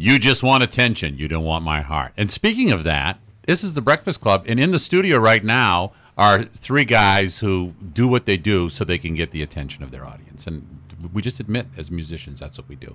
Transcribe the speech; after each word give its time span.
You 0.00 0.20
just 0.20 0.44
want 0.44 0.62
attention. 0.62 1.18
You 1.18 1.26
don't 1.26 1.42
want 1.42 1.64
my 1.64 1.80
heart. 1.80 2.12
And 2.16 2.30
speaking 2.30 2.70
of 2.70 2.84
that, 2.84 3.18
this 3.46 3.64
is 3.64 3.74
the 3.74 3.80
Breakfast 3.80 4.20
Club, 4.20 4.44
and 4.46 4.60
in 4.60 4.70
the 4.70 4.78
studio 4.78 5.18
right 5.18 5.42
now 5.42 5.90
are 6.16 6.44
three 6.44 6.84
guys 6.84 7.40
who 7.40 7.74
do 7.92 8.06
what 8.06 8.24
they 8.24 8.36
do 8.36 8.68
so 8.68 8.84
they 8.84 8.96
can 8.96 9.16
get 9.16 9.32
the 9.32 9.42
attention 9.42 9.82
of 9.82 9.90
their 9.90 10.06
audience. 10.06 10.46
And 10.46 10.82
we 11.12 11.20
just 11.20 11.40
admit, 11.40 11.66
as 11.76 11.90
musicians, 11.90 12.38
that's 12.38 12.58
what 12.58 12.68
we 12.68 12.76
do. 12.76 12.94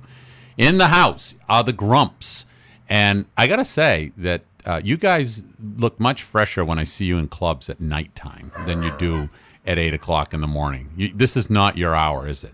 In 0.57 0.77
the 0.77 0.87
house 0.87 1.35
are 1.49 1.61
the 1.61 1.73
Grumps, 1.73 2.45
and 2.87 3.25
I 3.35 3.47
gotta 3.47 3.65
say 3.65 4.13
that 4.15 4.43
uh, 4.65 4.79
you 4.81 4.95
guys 4.95 5.43
look 5.77 5.99
much 5.99 6.23
fresher 6.23 6.63
when 6.63 6.79
I 6.79 6.83
see 6.83 7.03
you 7.03 7.17
in 7.17 7.27
clubs 7.27 7.69
at 7.69 7.81
nighttime 7.81 8.53
than 8.65 8.81
you 8.81 8.91
do 8.97 9.27
at 9.65 9.77
eight 9.77 9.93
o'clock 9.93 10.33
in 10.33 10.39
the 10.39 10.47
morning. 10.47 10.91
You, 10.95 11.11
this 11.13 11.35
is 11.35 11.49
not 11.49 11.77
your 11.77 11.95
hour, 11.95 12.29
is 12.29 12.45
it? 12.45 12.53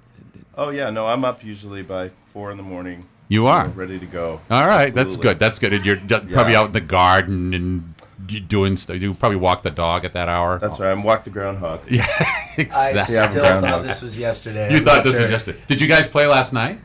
Oh 0.57 0.71
yeah, 0.71 0.90
no, 0.90 1.05
I'm 1.05 1.23
up 1.23 1.43
usually 1.43 1.84
by 1.84 2.09
four 2.09 2.49
in 2.49 2.57
the 2.57 2.63
morning. 2.63 3.05
You 3.30 3.48
are 3.48 3.68
know, 3.68 3.74
ready 3.74 3.98
to 4.00 4.06
go. 4.06 4.42
All 4.50 4.68
right, 4.68 4.94
that's 4.94 5.16
good. 5.16 5.40
That's 5.40 5.60
good. 5.60 5.72
And 5.74 5.86
you're 5.86 5.96
d- 5.96 6.20
probably 6.34 6.56
out 6.56 6.66
in 6.68 6.72
the 6.74 6.82
garden 6.82 7.54
and 7.54 7.94
d- 8.26 8.40
doing 8.40 8.76
stuff. 8.76 9.02
You 9.02 9.13
probably 9.13 9.38
walk 9.38 9.62
the 9.63 9.70
dog 9.71 10.04
at 10.04 10.13
that 10.13 10.27
hour. 10.27 10.58
That's 10.60 10.80
right. 10.80 10.91
I'm 10.91 11.04
walk 11.04 11.24
the 11.24 11.30
groundhog. 11.30 11.80
Yeah, 11.90 12.05
I 12.10 12.55
exactly. 12.58 13.18
I'm 13.20 13.30
still 13.30 13.44
groundhog. 13.44 13.70
thought 13.71 13.84
this 13.84 14.02
was 14.02 14.18
yesterday. 14.20 14.71
You 14.71 14.77
I'm 14.80 14.84
thought 14.84 14.96
not 14.98 15.04
this 15.05 15.20
was 15.20 15.30
yesterday. 15.32 15.60
Did 15.68 15.80
you 15.80 15.88
guys 15.88 16.08
play 16.10 16.26
last 16.27 16.52
night? 16.54 16.80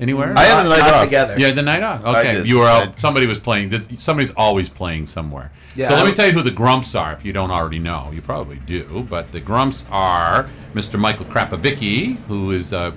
Anywhere? 0.00 0.34
I 0.36 0.42
had 0.44 0.64
the 0.64 0.68
Not, 0.68 0.78
night 0.78 0.84
not 0.84 0.94
off. 0.94 1.04
together. 1.04 1.38
Yeah, 1.38 1.50
the 1.52 1.62
night 1.62 1.82
off. 1.82 2.04
Okay, 2.04 2.42
you 2.44 2.58
were 2.58 2.66
out. 2.66 2.98
Somebody 2.98 3.26
was 3.26 3.38
playing. 3.38 3.68
This, 3.68 3.88
somebody's 3.98 4.32
always 4.32 4.68
playing 4.68 5.06
somewhere. 5.06 5.52
Yeah, 5.76 5.86
so 5.86 5.94
let 5.94 6.04
me 6.06 6.12
tell 6.12 6.26
you 6.26 6.32
who 6.32 6.42
the 6.42 6.50
Grumps 6.50 6.94
are. 6.94 7.12
If 7.12 7.24
you 7.24 7.32
don't 7.32 7.50
already 7.52 7.78
know, 7.78 8.10
you 8.12 8.20
probably 8.20 8.56
do. 8.56 9.06
But 9.08 9.32
the 9.32 9.38
Grumps 9.40 9.86
are 9.90 10.48
Mr. 10.74 10.98
Michael 10.98 11.26
Krapavicki, 11.26 12.16
who 12.26 12.50
is 12.50 12.72
uh, 12.72 12.90
p- 12.90 12.96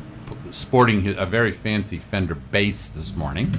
sporting 0.51 1.15
a 1.17 1.25
very 1.25 1.51
fancy 1.51 1.97
Fender 1.97 2.35
bass 2.35 2.89
this 2.89 3.15
morning. 3.15 3.53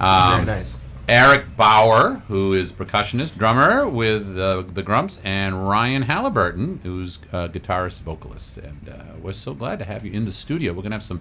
Um, 0.00 0.32
Very 0.32 0.46
nice. 0.46 0.80
Eric 1.08 1.56
Bauer, 1.56 2.22
who 2.28 2.52
is 2.52 2.72
percussionist, 2.72 3.36
drummer 3.36 3.88
with 3.88 4.38
uh, 4.38 4.62
the 4.62 4.82
Grumps, 4.82 5.20
and 5.24 5.66
Ryan 5.66 6.02
Halliburton, 6.02 6.80
who's 6.84 7.18
uh, 7.32 7.48
guitarist, 7.48 8.00
vocalist. 8.02 8.58
And 8.58 8.88
uh, 8.88 9.02
we're 9.20 9.32
so 9.32 9.52
glad 9.52 9.80
to 9.80 9.84
have 9.84 10.04
you 10.04 10.12
in 10.12 10.24
the 10.24 10.32
studio. 10.32 10.72
We're 10.72 10.82
going 10.82 10.92
to 10.92 10.96
have 10.96 11.02
some 11.02 11.20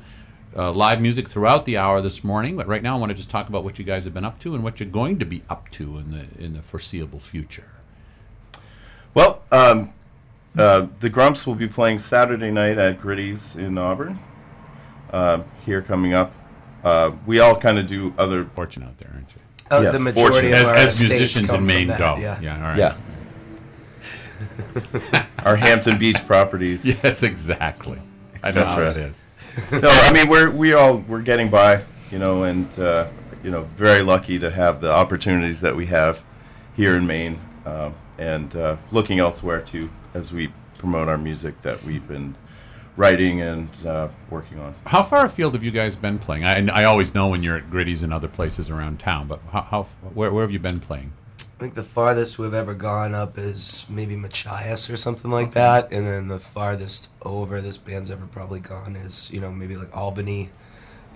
uh, 0.56 0.72
live 0.72 1.02
music 1.02 1.28
throughout 1.28 1.66
the 1.66 1.78
hour 1.78 2.02
this 2.02 2.24
morning, 2.24 2.56
but 2.56 2.68
right 2.68 2.84
now 2.84 2.98
I 2.98 3.00
want 3.00 3.10
to 3.10 3.16
just 3.16 3.32
talk 3.32 3.50
about 3.50 3.64
what 3.64 3.80
you 3.80 3.86
guys 3.86 4.04
have 4.04 4.14
been 4.14 4.26
up 4.26 4.40
to 4.42 4.54
and 4.54 4.64
what 4.64 4.80
you're 4.80 4.90
going 4.90 5.18
to 5.20 5.26
be 5.26 5.42
up 5.50 5.70
to 5.72 5.98
in 5.98 6.12
the 6.12 6.44
in 6.44 6.54
the 6.54 6.62
foreseeable 6.62 7.20
future. 7.20 7.70
Well, 9.16 9.42
um, 9.52 9.94
uh, 10.58 10.88
the 11.00 11.10
Grumps 11.10 11.48
will 11.48 11.56
be 11.56 11.68
playing 11.68 12.00
Saturday 12.00 12.52
night 12.52 12.78
at 12.78 13.02
Gritty's 13.02 13.56
in 13.56 13.78
Auburn. 13.78 14.20
Uh, 15.12 15.42
here 15.66 15.82
coming 15.82 16.14
up, 16.14 16.32
uh, 16.84 17.12
we 17.26 17.40
all 17.40 17.56
kind 17.56 17.80
of 17.80 17.88
do 17.88 18.14
other. 18.18 18.46
Fortune 18.46 18.84
out 18.84 18.98
there, 18.98 19.12
aren't 19.14 19.30
you? 19.36 19.42
Uh, 19.72 19.82
Yes, 19.82 19.94
the 19.98 20.00
majority 20.04 20.52
fortunate. 20.52 20.54
of 20.54 20.60
As, 20.60 20.68
our 20.68 20.76
as 20.76 21.00
musicians 21.02 21.52
in 21.52 21.66
Maine 21.66 21.88
go. 21.90 22.18
Yeah. 22.20 22.40
yeah, 22.42 22.56
all 22.56 22.62
right. 22.62 22.78
Yeah. 22.78 22.96
Our 25.46 25.56
Hampton 25.56 25.98
Beach 25.98 26.18
properties. 26.26 26.86
Yes, 26.86 27.24
exactly. 27.24 28.00
I 28.44 28.50
know 28.50 28.54
That's 28.64 28.76
how 28.76 28.82
it 28.82 28.98
is. 28.98 29.24
no, 29.72 29.90
I 29.90 30.14
mean 30.14 30.30
we're 30.30 30.50
we 30.52 30.74
all 30.74 30.98
we're 31.00 31.22
getting 31.22 31.50
by, 31.50 31.84
you 32.12 32.20
know, 32.20 32.44
and 32.44 32.68
uh, 32.80 33.08
you 33.44 33.52
know, 33.52 33.64
very 33.76 34.02
lucky 34.02 34.40
to 34.40 34.50
have 34.50 34.80
the 34.82 34.92
opportunities 34.92 35.62
that 35.62 35.76
we 35.76 35.86
have 35.88 36.24
here 36.76 36.96
in 36.96 37.06
Maine, 37.06 37.40
um, 37.66 37.94
and 38.18 38.56
uh, 38.56 38.78
looking 38.92 39.20
elsewhere 39.20 39.62
too 39.62 39.90
as 40.14 40.32
we 40.32 40.50
promote 40.78 41.08
our 41.10 41.18
music 41.18 41.62
that 41.62 41.82
we've 41.84 42.08
been 42.08 42.36
writing 43.00 43.40
and 43.42 43.70
uh, 43.88 44.10
working 44.30 44.60
on. 44.60 44.76
How 44.86 45.02
far 45.02 45.26
afield 45.26 45.54
have 45.54 45.64
you 45.64 45.72
guys 45.72 45.96
been 45.96 46.20
playing? 46.20 46.44
I, 46.44 46.68
I 46.68 46.84
always 46.84 47.16
know 47.16 47.30
when 47.30 47.42
you're 47.42 47.56
at 47.58 47.72
Gritty's 47.72 48.04
and 48.04 48.14
other 48.14 48.28
places 48.28 48.70
around 48.70 49.00
town, 49.00 49.28
but 49.28 49.40
how, 49.52 49.62
how 49.62 49.84
where, 50.14 50.32
where 50.34 50.44
have 50.44 50.52
you 50.52 50.60
been 50.60 50.82
playing? 50.82 51.14
I 51.40 51.62
think 51.62 51.74
the 51.76 51.84
farthest 51.84 52.38
we've 52.38 52.54
ever 52.54 52.74
gone 52.74 53.16
up 53.16 53.38
is 53.38 53.86
maybe 53.90 54.16
Machias 54.16 54.90
or 54.90 54.98
something 54.98 55.32
like 55.32 55.52
that, 55.54 55.92
and 55.92 56.06
then 56.06 56.28
the 56.28 56.40
farthest 56.40 57.10
over 57.22 57.62
this 57.62 57.78
band's 57.78 58.12
ever 58.12 58.26
probably 58.26 58.60
gone 58.60 58.96
is 58.98 59.32
you 59.32 59.40
know 59.42 59.52
maybe 59.52 59.76
like 59.76 59.96
Albany, 59.96 60.50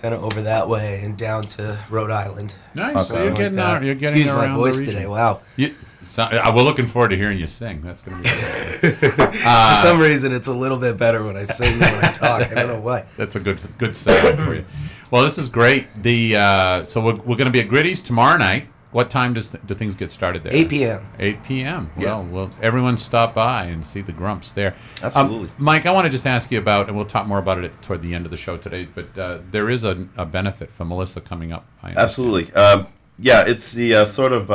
kind 0.02 0.14
of 0.14 0.24
over 0.24 0.42
that 0.42 0.68
way 0.70 1.02
and 1.04 1.18
down 1.18 1.44
to 1.48 1.78
Rhode 1.90 2.12
Island. 2.12 2.56
Nice. 2.76 3.08
So 3.10 3.18
you're 3.18 3.28
Like 3.30 3.38
getting 3.38 3.56
that. 3.58 3.78
out. 3.78 3.84
You're 3.84 3.96
getting 3.96 4.20
Excuse 4.20 4.38
around 4.38 4.52
my 4.52 4.56
voice 4.58 4.80
the 4.80 4.86
today. 4.86 5.08
Wow. 5.08 5.42
You, 5.56 5.74
so, 6.14 6.22
uh, 6.22 6.52
we're 6.56 6.62
looking 6.62 6.86
forward 6.86 7.10
to 7.10 7.18
hearing 7.18 7.40
you 7.40 7.48
sing. 7.48 7.82
That's 7.82 8.04
gonna 8.04 8.18
be. 8.18 8.30
Great. 8.30 8.96
For 9.00 9.76
some 9.82 10.00
reason, 10.00 10.32
it's 10.32 10.48
a 10.48 10.54
little 10.54 10.78
bit 10.78 10.96
better 10.96 11.24
when 11.24 11.36
I 11.36 11.42
sing 11.42 11.80
than 11.80 11.92
when 11.92 12.06
I 12.06 12.12
talk. 12.12 12.52
I 12.52 12.54
don't 12.54 12.68
know 12.68 12.82
why. 12.82 13.08
That's 13.18 13.36
a 13.36 13.40
good 13.40 13.60
good 13.80 13.96
setup 13.96 14.40
for 14.46 14.54
you. 14.54 14.64
Well, 15.10 15.24
this 15.24 15.40
is 15.40 15.50
great. 15.50 15.88
The 16.04 16.36
uh, 16.36 16.84
so 16.84 17.04
we're, 17.04 17.16
we're 17.16 17.36
going 17.36 17.46
to 17.46 17.52
be 17.52 17.62
at 17.62 17.68
Gritty's 17.68 18.04
tomorrow 18.04 18.38
night. 18.38 18.68
What 18.92 19.10
time 19.10 19.34
does 19.34 19.50
th- 19.50 19.66
do 19.66 19.74
things 19.74 19.96
get 19.96 20.12
started 20.12 20.44
there? 20.44 20.54
8 20.54 20.70
p.m. 20.70 21.02
8 21.18 21.44
p.m. 21.46 21.90
Yeah. 21.98 22.04
Well, 22.04 22.26
well, 22.26 22.50
everyone 22.62 22.98
stop 22.98 23.34
by 23.34 23.66
and 23.66 23.84
see 23.84 24.02
the 24.02 24.12
Grumps 24.12 24.52
there. 24.52 24.76
Um, 25.02 25.12
Absolutely. 25.16 25.50
Mike, 25.58 25.88
I 25.88 25.92
want 25.92 26.06
to 26.06 26.12
just 26.12 26.28
ask 26.28 26.52
you 26.52 26.60
about, 26.60 26.90
and 26.90 26.96
we'll 26.96 27.08
talk 27.08 27.26
more 27.26 27.40
about 27.40 27.64
it 27.64 27.82
toward 27.82 28.04
the 28.04 28.14
end 28.14 28.28
of 28.28 28.30
the 28.30 28.38
show 28.38 28.56
today. 28.56 28.86
But 28.86 29.18
uh, 29.18 29.40
there 29.50 29.72
is 29.72 29.84
a, 29.84 30.08
a 30.16 30.28
benefit 30.28 30.70
for 30.70 30.86
Melissa 30.86 31.22
coming 31.22 31.52
up. 31.52 31.66
I. 31.82 31.94
Absolutely. 31.98 32.54
Um, 32.54 32.86
yeah, 33.18 33.46
it's 33.48 33.72
the 33.72 33.96
uh, 33.96 34.06
sort 34.06 34.32
of. 34.32 34.52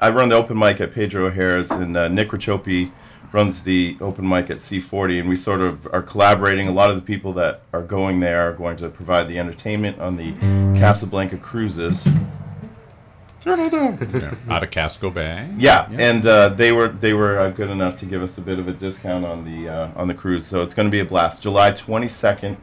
I 0.00 0.10
run 0.10 0.28
the 0.28 0.36
open 0.36 0.58
mic 0.58 0.80
at 0.80 0.92
Pedro 0.92 1.26
O'Hara's, 1.26 1.70
and 1.70 1.96
uh, 1.96 2.08
Nick 2.08 2.28
Rachopi 2.28 2.90
runs 3.32 3.62
the 3.62 3.96
open 4.00 4.28
mic 4.28 4.50
at 4.50 4.58
C40, 4.58 5.20
and 5.20 5.28
we 5.28 5.36
sort 5.36 5.60
of 5.60 5.86
are 5.92 6.02
collaborating. 6.02 6.68
A 6.68 6.72
lot 6.72 6.90
of 6.90 6.96
the 6.96 7.02
people 7.02 7.32
that 7.34 7.62
are 7.72 7.82
going 7.82 8.20
there 8.20 8.48
are 8.48 8.52
going 8.52 8.76
to 8.78 8.90
provide 8.90 9.26
the 9.26 9.38
entertainment 9.38 9.98
on 9.98 10.16
the 10.16 10.32
Casablanca 10.78 11.38
cruises. 11.38 12.06
Yeah, 14.12 14.34
out 14.50 14.62
of 14.62 14.70
Casco 14.70 15.10
Bay. 15.10 15.48
Yeah, 15.56 15.88
and 15.92 16.26
uh, 16.26 16.50
they 16.50 16.72
were 16.72 16.88
they 16.88 17.14
were 17.14 17.38
uh, 17.38 17.50
good 17.50 17.70
enough 17.70 17.96
to 17.98 18.06
give 18.06 18.22
us 18.22 18.38
a 18.38 18.42
bit 18.42 18.58
of 18.58 18.68
a 18.68 18.72
discount 18.72 19.24
on 19.24 19.44
the 19.44 19.68
uh, 19.68 19.90
on 19.96 20.08
the 20.08 20.14
cruise, 20.14 20.44
so 20.44 20.62
it's 20.62 20.74
going 20.74 20.88
to 20.88 20.90
be 20.90 21.00
a 21.00 21.04
blast. 21.04 21.42
July 21.42 21.70
22nd, 21.70 22.56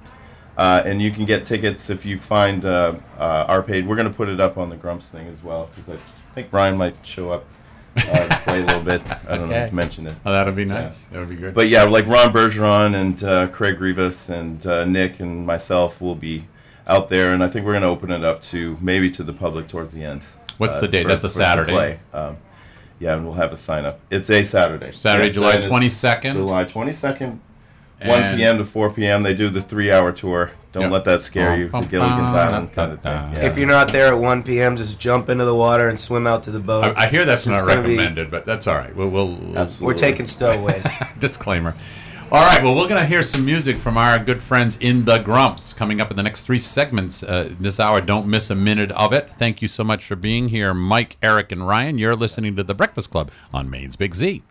uh, 0.58 0.84
and 0.86 1.02
you 1.02 1.10
can 1.10 1.26
get 1.26 1.46
tickets 1.46 1.90
if 1.90 2.06
you 2.06 2.20
find 2.20 2.66
uh, 2.66 2.96
uh, 3.18 3.46
our 3.48 3.64
page. 3.64 3.86
We're 3.86 3.96
going 3.96 4.10
to 4.10 4.14
put 4.14 4.28
it 4.30 4.40
up 4.40 4.58
on 4.58 4.70
the 4.70 4.76
Grumps 4.76 5.10
thing 5.10 5.28
as 5.28 5.42
well 5.42 5.70
because 5.74 5.90
I 5.90 6.23
think 6.34 6.52
Brian 6.52 6.78
might 6.78 6.96
show 7.06 7.32
up 7.32 7.46
uh, 7.98 8.40
play 8.44 8.62
a 8.62 8.66
little 8.66 8.82
bit. 8.82 9.02
I 9.30 9.38
don't 9.38 9.50
know 9.50 9.56
if 9.56 9.68
if 9.68 9.74
mentioned 9.74 10.08
it. 10.08 10.16
Oh, 10.26 10.32
that'd 10.32 10.56
be 10.56 10.66
nice. 10.66 11.06
That 11.06 11.20
would 11.20 11.30
be 11.30 11.36
good. 11.36 11.54
But 11.54 11.68
yeah, 11.68 11.84
like 11.84 12.08
Ron 12.08 12.34
Bergeron 12.34 12.96
and 12.96 13.24
uh, 13.24 13.48
Craig 13.50 13.80
Rivas 13.80 14.30
and 14.30 14.66
uh, 14.66 14.86
Nick 14.86 15.20
and 15.20 15.46
myself 15.46 16.02
will 16.02 16.16
be 16.16 16.46
out 16.88 17.10
there, 17.10 17.34
and 17.34 17.44
I 17.44 17.48
think 17.48 17.66
we're 17.66 17.74
going 17.74 17.84
to 17.84 17.88
open 17.90 18.12
it 18.12 18.24
up 18.24 18.42
to 18.42 18.78
maybe 18.82 19.10
to 19.12 19.24
the 19.24 19.34
public 19.34 19.68
towards 19.68 19.94
the 19.94 20.04
end. 20.04 20.26
What's 20.58 20.78
uh, 20.78 20.82
the 20.82 20.88
date? 20.88 21.04
for- 21.04 21.10
That's 21.10 21.24
a 21.24 21.30
Saturday. 21.30 22.00
Um, 22.14 22.38
yeah, 23.00 23.16
and 23.16 23.26
we'll 23.26 23.36
have 23.36 23.52
a 23.52 23.58
sign 23.58 23.86
up. 23.86 24.00
It's 24.10 24.30
a 24.30 24.44
Saturday. 24.44 24.92
Saturday, 24.92 25.30
July 25.30 25.58
22nd? 25.58 26.34
July 26.34 26.64
22nd, 26.66 27.38
1 28.06 28.38
p.m. 28.38 28.58
to 28.58 28.66
4 28.66 28.94
p.m. 28.94 29.24
They 29.24 29.34
do 29.34 29.50
the 29.50 29.62
three 29.62 29.92
hour 29.92 30.12
tour. 30.12 30.52
Don't 30.72 30.84
Yeah. 30.84 30.90
let 30.90 31.06
that 31.06 31.22
scare 31.22 31.56
you. 31.56 31.70
The 31.70 31.82
Gilligan's 31.82 32.32
Island 32.34 32.74
kind 32.74 32.92
of 32.92 33.02
thing. 33.02 33.12
Yeah. 33.12 33.46
If 33.46 33.58
you're 33.58 33.68
not 33.68 33.92
there 33.92 34.08
at 34.14 34.20
1 34.20 34.44
p.m., 34.44 34.76
just 34.76 35.00
jump 35.00 35.30
into 35.30 35.46
the 35.46 35.54
water 35.56 35.88
and 35.88 36.00
swim 36.00 36.26
out 36.26 36.42
to 36.44 36.52
the 36.52 36.60
boat. 36.60 36.98
I, 36.98 37.04
I 37.04 37.08
hear 37.08 37.26
that's 37.26 37.46
It's 37.46 37.62
not 37.62 37.68
gonna 37.68 37.84
be- 37.88 37.96
recommended, 37.98 38.32
but 38.32 38.44
that's 38.46 38.66
all 38.68 38.76
right. 38.76 38.96
We'll, 38.96 39.10
we'll, 39.10 39.36
we'll 39.36 39.58
Absolutely. 39.58 39.86
We're 39.94 39.98
taking 39.98 40.26
stowaways. 40.26 40.88
disclaimer. 41.20 41.76
All 42.32 42.42
right, 42.44 42.64
well, 42.64 42.74
we're 42.74 42.88
going 42.88 43.00
to 43.00 43.06
hear 43.06 43.22
some 43.22 43.46
music 43.46 43.76
from 43.78 43.96
our 43.96 44.18
good 44.18 44.42
friends 44.42 44.78
in 44.78 45.06
the 45.06 45.20
Grumps 45.20 45.72
coming 45.72 46.02
up 46.02 46.10
in 46.10 46.18
the 46.18 46.24
next 46.24 46.46
three 46.46 46.58
segments 46.58 47.22
uh, 47.22 47.48
this 47.60 47.80
hour. 47.80 48.02
Don't 48.02 48.26
miss 48.26 48.50
a 48.50 48.56
minute 48.56 48.92
of 48.94 49.14
it. 49.14 49.30
Thank 49.30 49.62
you 49.62 49.68
so 49.68 49.84
much 49.84 50.04
for 50.04 50.16
being 50.16 50.50
here, 50.50 50.74
Mike, 50.74 51.18
Eric, 51.22 51.52
and 51.52 51.68
Ryan. 51.68 52.00
You're 52.00 52.16
listening 52.16 52.56
to 52.56 52.64
The 52.64 52.74
Breakfast 52.74 53.12
Club 53.12 53.30
on 53.54 53.70
Maine's 53.70 53.96
Big 53.96 54.16
Z. 54.16 54.42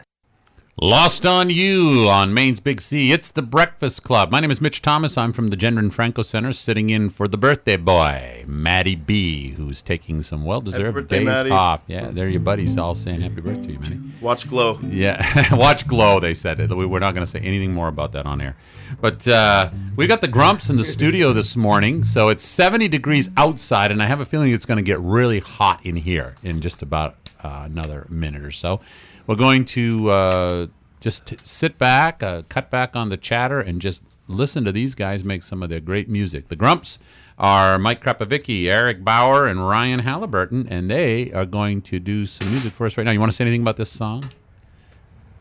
Lost 0.80 1.26
on 1.26 1.50
You 1.50 2.08
on 2.08 2.32
Maine's 2.32 2.58
Big 2.58 2.80
Z. 2.80 3.12
It's 3.12 3.30
the 3.30 3.42
Breakfast 3.42 4.02
Club. 4.02 4.30
My 4.32 4.40
name 4.40 4.50
is 4.50 4.60
Mitch 4.62 4.80
Thomas. 4.80 5.18
I'm 5.18 5.30
from 5.32 5.48
the 5.48 5.56
Gendron 5.56 5.92
Franco 5.92 6.22
Center, 6.22 6.50
sitting 6.52 6.88
in 6.88 7.10
for 7.10 7.28
the 7.28 7.36
birthday 7.36 7.76
boy, 7.76 8.42
Maddie 8.48 8.96
B, 8.96 9.50
who's 9.50 9.82
taking 9.82 10.22
some 10.22 10.44
well-deserved 10.44 10.94
birthday, 10.94 11.18
days 11.18 11.26
Maddie. 11.26 11.50
off. 11.50 11.84
Yeah, 11.86 12.08
they're 12.10 12.30
your 12.30 12.40
buddies, 12.40 12.78
all 12.78 12.94
saying 12.94 13.20
happy 13.20 13.42
birthday 13.42 13.62
to 13.66 13.72
you, 13.74 13.78
Maddie. 13.80 14.00
Watch 14.22 14.48
Glow. 14.48 14.78
Yeah, 14.82 15.22
watch 15.54 15.86
Glow. 15.86 16.18
They 16.20 16.32
said 16.34 16.58
it. 16.58 16.70
We- 16.70 16.86
We're 16.86 17.00
not 17.00 17.12
going 17.14 17.24
to 17.24 17.30
say 17.30 17.40
anything 17.40 17.74
more 17.74 17.88
about 17.88 18.12
that 18.12 18.24
on 18.24 18.40
air. 18.40 18.56
But 19.00 19.28
uh, 19.28 19.70
we 19.94 20.06
got 20.06 20.22
the 20.22 20.28
Grumps 20.28 20.70
in 20.70 20.78
the 20.78 20.84
studio 20.84 21.34
this 21.34 21.54
morning, 21.54 22.02
so 22.02 22.30
it's 22.30 22.44
70 22.44 22.88
degrees 22.88 23.28
outside, 23.36 23.90
and 23.92 24.02
I 24.02 24.06
have 24.06 24.20
a 24.20 24.24
feeling 24.24 24.52
it's 24.52 24.66
going 24.66 24.78
to 24.78 24.82
get 24.82 24.98
really 25.00 25.40
hot 25.40 25.84
in 25.84 25.96
here 25.96 26.34
in 26.42 26.60
just 26.62 26.82
about 26.82 27.16
uh, 27.44 27.62
another 27.66 28.06
minute 28.08 28.42
or 28.42 28.50
so. 28.52 28.80
We're 29.26 29.36
going 29.36 29.64
to 29.66 30.10
uh, 30.10 30.66
just 31.00 31.26
t- 31.26 31.36
sit 31.42 31.78
back, 31.78 32.22
uh, 32.22 32.42
cut 32.48 32.70
back 32.70 32.96
on 32.96 33.08
the 33.08 33.16
chatter, 33.16 33.60
and 33.60 33.80
just 33.80 34.04
listen 34.28 34.64
to 34.64 34.72
these 34.72 34.94
guys 34.94 35.24
make 35.24 35.42
some 35.42 35.62
of 35.62 35.68
their 35.68 35.80
great 35.80 36.08
music. 36.08 36.48
The 36.48 36.56
Grumps 36.56 36.98
are 37.38 37.78
Mike 37.78 38.02
Krapovicki, 38.02 38.66
Eric 38.70 39.04
Bauer, 39.04 39.46
and 39.46 39.66
Ryan 39.66 40.00
Halliburton, 40.00 40.66
and 40.68 40.90
they 40.90 41.32
are 41.32 41.46
going 41.46 41.82
to 41.82 41.98
do 41.98 42.26
some 42.26 42.50
music 42.50 42.72
for 42.72 42.86
us 42.86 42.96
right 42.96 43.04
now. 43.04 43.10
You 43.12 43.20
want 43.20 43.30
to 43.32 43.36
say 43.36 43.44
anything 43.44 43.62
about 43.62 43.76
this 43.76 43.90
song? 43.90 44.24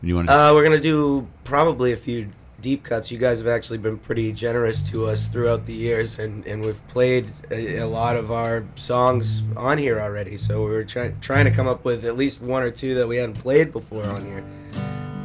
You 0.01 0.15
want 0.15 0.27
to? 0.27 0.33
Uh, 0.33 0.53
we're 0.53 0.63
gonna 0.63 0.79
do 0.79 1.27
probably 1.43 1.91
a 1.91 1.95
few 1.95 2.29
deep 2.61 2.83
cuts. 2.83 3.11
You 3.11 3.17
guys 3.17 3.39
have 3.39 3.47
actually 3.47 3.79
been 3.79 3.97
pretty 3.97 4.31
generous 4.31 4.87
to 4.91 5.07
us 5.07 5.27
throughout 5.27 5.65
the 5.65 5.73
years, 5.73 6.19
and, 6.19 6.45
and 6.45 6.63
we've 6.63 6.85
played 6.87 7.31
a, 7.49 7.77
a 7.77 7.87
lot 7.87 8.15
of 8.15 8.31
our 8.31 8.63
songs 8.75 9.43
on 9.57 9.77
here 9.77 9.99
already. 9.99 10.37
So 10.37 10.63
we 10.65 10.71
were 10.71 10.83
trying 10.83 11.19
trying 11.19 11.45
to 11.45 11.51
come 11.51 11.67
up 11.67 11.83
with 11.83 12.05
at 12.05 12.15
least 12.15 12.41
one 12.41 12.63
or 12.63 12.71
two 12.71 12.93
that 12.95 13.07
we 13.07 13.17
hadn't 13.17 13.35
played 13.35 13.71
before 13.71 14.07
on 14.07 14.23
here. 14.25 14.43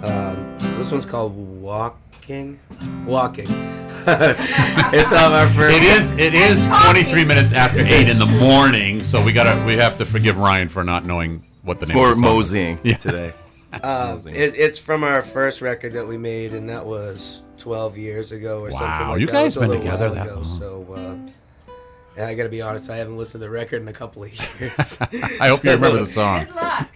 Um, 0.02 0.58
so 0.58 0.68
this 0.78 0.90
one's 0.90 1.06
called 1.06 1.36
Walking. 1.36 2.58
Walking. 3.06 3.46
it's 4.08 5.12
on 5.12 5.32
our 5.32 5.48
first. 5.48 5.82
It 5.82 5.98
is. 5.98 6.12
It 6.18 6.32
is 6.34 6.68
23 6.84 7.24
minutes 7.24 7.52
after 7.52 7.80
eight 7.80 8.08
in 8.08 8.18
the 8.18 8.26
morning, 8.26 9.02
so 9.02 9.22
we 9.24 9.32
gotta. 9.32 9.64
We 9.66 9.74
have 9.76 9.98
to 9.98 10.04
forgive 10.04 10.38
Ryan 10.38 10.68
for 10.68 10.84
not 10.84 11.04
knowing 11.04 11.42
what 11.62 11.80
the 11.80 11.86
name. 11.86 11.96
Or 11.96 12.10
of 12.10 12.16
the 12.16 12.20
song 12.20 12.30
is. 12.30 12.34
moseying 12.36 12.78
Yeah. 12.84 12.96
today. 12.96 13.32
Uh, 13.82 14.18
it, 14.26 14.54
it's 14.56 14.78
from 14.78 15.04
our 15.04 15.20
first 15.22 15.60
record 15.62 15.92
that 15.92 16.06
we 16.06 16.16
made, 16.16 16.52
and 16.54 16.68
that 16.70 16.84
was 16.84 17.42
12 17.58 17.98
years 17.98 18.32
ago 18.32 18.60
or 18.60 18.70
something 18.70 18.86
Wow, 18.88 19.10
like 19.12 19.20
you 19.20 19.26
that. 19.26 19.32
guys 19.32 19.56
It 19.56 19.60
was 19.60 19.68
been 19.68 19.78
together 19.80 20.06
while 20.06 20.14
that 20.14 20.26
ago, 20.26 20.34
long. 20.36 20.44
So, 20.44 20.86
uh, 20.94 21.72
yeah, 22.16 22.28
I 22.28 22.34
gotta 22.34 22.48
be 22.48 22.62
honest, 22.62 22.90
I 22.90 22.96
haven't 22.96 23.16
listened 23.18 23.42
to 23.42 23.46
the 23.48 23.52
record 23.52 23.82
in 23.82 23.88
a 23.88 23.92
couple 23.92 24.24
of 24.24 24.30
years. 24.60 24.98
I 25.40 25.48
hope 25.48 25.62
you 25.64 25.72
remember 25.72 25.98
the 25.98 26.04
song. 26.04 26.46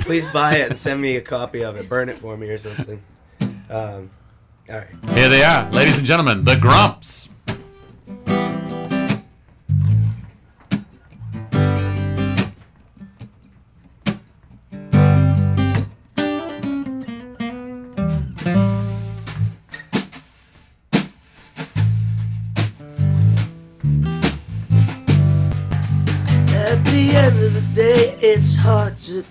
Please 0.01 0.27
buy 0.33 0.57
it 0.57 0.69
and 0.71 0.79
send 0.79 1.01
me 1.01 1.17
a 1.17 1.21
copy 1.21 1.63
of 1.63 1.77
it. 1.77 1.89
Burn 1.89 2.09
it 2.09 2.17
for 2.17 2.37
me 2.37 2.49
or 2.49 2.59
something. 2.59 3.01
Um, 3.69 4.11
all 4.69 4.79
right. 4.79 4.89
Here 5.15 5.29
they 5.29 5.43
are, 5.45 5.71
ladies 5.73 5.99
and 5.99 6.07
gentlemen, 6.07 6.45
the 6.45 6.57
Grumps. 6.57 7.35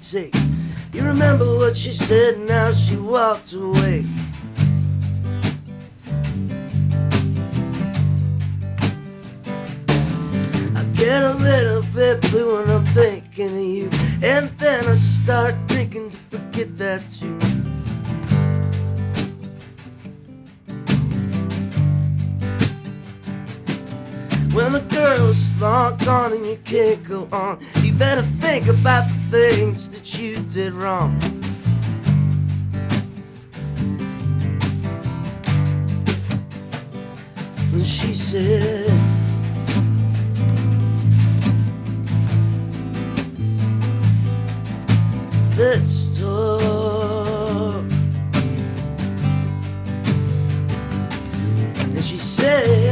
Take. 0.02 0.34
You 0.94 1.04
remember 1.04 1.46
what 1.58 1.76
she 1.76 1.92
said, 1.92 2.40
now 2.40 2.72
she 2.72 2.96
walked 2.98 3.54
away. 3.54 4.06
I 10.76 10.84
get 10.94 11.24
a 11.24 11.36
little 11.40 11.84
bit 11.94 12.22
blue 12.32 12.58
when 12.58 12.70
I'm 12.70 12.86
thinking 12.86 13.48
of 13.48 13.54
you, 13.54 13.90
and 14.24 14.50
then 14.58 14.86
I 14.86 14.96
start 14.96 15.56
drinking 15.68 16.10
to 16.10 16.18
forget 16.18 16.76
that 16.78 17.08
too. 17.10 17.38
When 24.56 24.74
the 24.74 24.82
girl's 24.94 25.62
long 25.62 25.96
gone 25.98 26.34
and 26.34 26.46
you 26.46 26.58
can't 26.66 27.08
go 27.08 27.28
on, 27.32 27.60
better 28.00 28.22
think 28.22 28.66
about 28.68 29.04
the 29.10 29.50
things 29.50 29.90
that 29.90 30.18
you 30.18 30.38
did 30.54 30.72
wrong. 30.72 31.12
And 37.74 37.86
she 37.86 38.14
said, 38.14 38.90
Let's 45.58 46.18
talk. 46.18 47.84
And 51.84 52.04
she 52.04 52.16
said, 52.16 52.89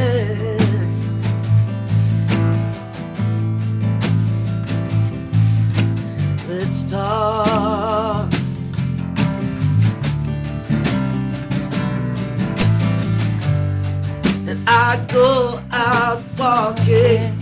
Let's. 6.89 8.37
And 14.47 14.59
I 14.69 15.05
go 15.11 15.59
out 15.71 16.23
walking. 16.39 17.33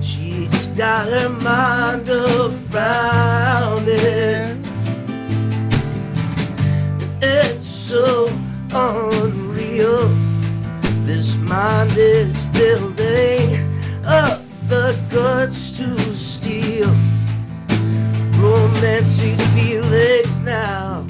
She's 0.00 0.68
got 0.68 1.08
her 1.08 1.28
mind 1.28 2.08
around 2.08 3.84
it. 3.88 4.56
It's 7.20 7.64
so 7.64 8.28
unreal. 8.72 10.08
This 11.04 11.36
mind 11.38 11.92
is 11.96 12.46
building 12.46 13.66
up 14.04 14.40
the 14.68 14.96
guts 15.10 15.76
to 15.78 16.07
romantic 18.80 19.38
feelings 19.54 20.40
now. 20.42 21.04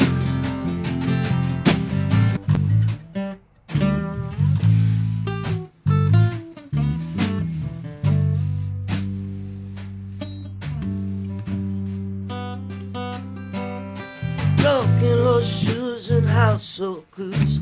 Broken 14.56 15.18
horseshoes 15.24 16.10
and 16.10 16.26
household 16.26 17.04
clues. 17.10 17.57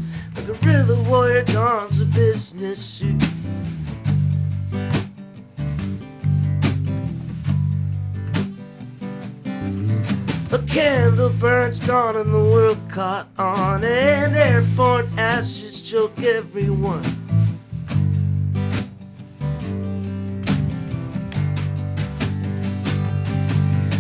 Down 11.97 12.17
and 12.17 12.33
the 12.33 12.47
world 12.53 12.79
caught 12.91 13.27
on, 13.39 13.83
and 13.83 14.37
airborne 14.37 15.09
ashes 15.17 15.81
choke 15.81 16.23
everyone. 16.23 17.03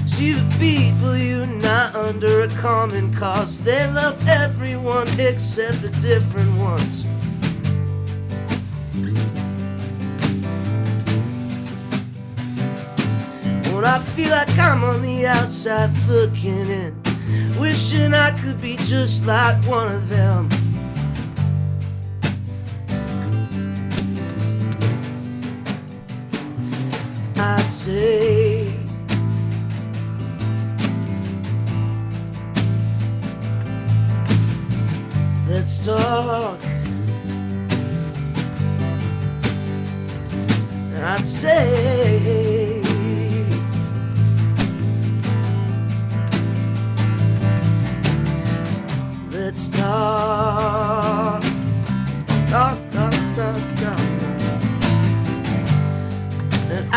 See 0.06 0.32
the 0.32 0.46
people 0.58 1.16
unite 1.16 1.94
under 1.94 2.42
a 2.42 2.48
common 2.60 3.10
cause. 3.14 3.64
They 3.64 3.90
love 3.92 4.18
everyone 4.28 5.08
except 5.18 5.80
the 5.80 5.92
different 6.02 6.52
ones. 6.60 7.06
When 13.72 13.84
I 13.86 13.98
feel 13.98 14.30
like 14.30 14.58
I'm 14.58 14.84
on 14.84 15.00
the 15.00 15.26
outside 15.26 15.90
looking 16.08 16.68
in, 16.68 17.05
wishing 17.60 18.14
I 18.14 18.30
could 18.40 18.60
be 18.60 18.76
just 18.76 19.26
like 19.26 19.56
one 19.64 19.92
of 19.92 20.08
them. 20.08 20.48
I'd 27.38 27.70
say. 27.70 28.72
Let's 35.48 35.86
talk. 35.86 36.58
And 40.94 41.04
I'd 41.04 41.24
say, 41.24 42.45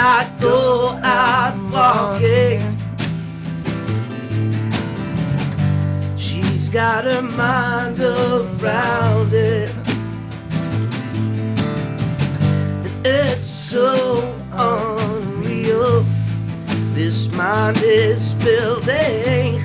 I 0.01 0.31
go 0.39 0.97
out 1.03 1.55
walking. 1.73 2.61
She's 6.17 6.69
got 6.69 7.03
her 7.03 7.21
mind 7.21 7.99
around 7.99 9.31
it. 9.33 9.75
It's 13.03 13.45
so 13.45 14.23
unreal. 14.53 16.05
This 16.95 17.29
mind 17.35 17.81
is 17.83 18.35
building 18.35 19.61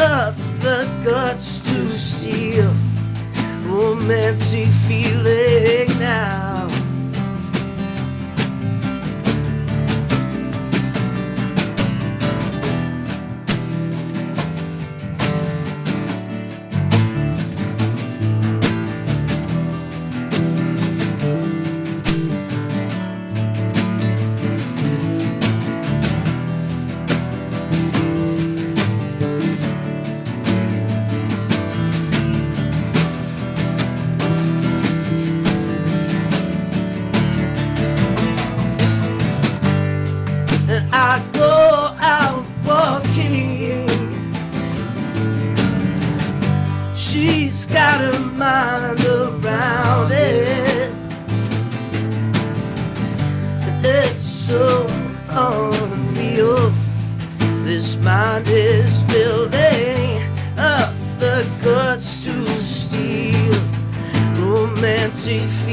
up 0.00 0.34
the 0.64 0.88
guts 1.04 1.60
to 1.60 1.76
steal 1.92 2.72
romantic 3.66 4.68
feeling 4.88 5.43
romantic 65.26 65.63